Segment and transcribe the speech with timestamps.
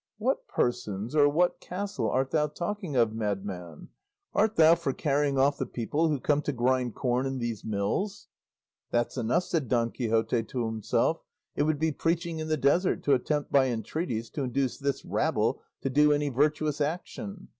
[0.17, 3.89] "What persons or what castle art thou talking of, madman?
[4.33, 8.27] Art thou for carrying off the people who come to grind corn in these mills?"
[8.89, 11.21] "That's enough," said Don Quixote to himself,
[11.55, 15.61] "it would be preaching in the desert to attempt by entreaties to induce this rabble
[15.81, 17.49] to do any virtuous action.